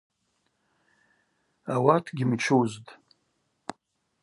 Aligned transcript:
Ауат 1.73 2.05
гьымчузтӏ. 2.15 2.85